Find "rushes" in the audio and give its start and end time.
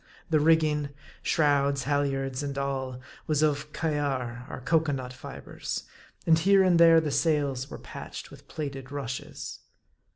8.91-9.59